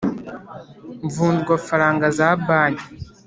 [1.05, 2.87] Mvunjwafaranga za banki